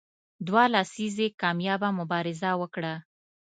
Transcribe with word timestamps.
دوه 0.47 0.63
لسیزې 0.73 1.27
کامیابه 1.41 1.89
مبارزه 1.99 2.51
وکړه. 2.61 2.93